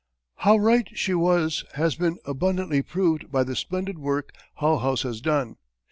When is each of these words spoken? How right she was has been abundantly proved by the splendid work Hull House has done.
How 0.37 0.57
right 0.57 0.87
she 0.97 1.13
was 1.13 1.63
has 1.75 1.93
been 1.93 2.17
abundantly 2.25 2.81
proved 2.81 3.31
by 3.31 3.43
the 3.43 3.55
splendid 3.55 3.99
work 3.99 4.31
Hull 4.55 4.79
House 4.79 5.03
has 5.03 5.21
done. 5.21 5.57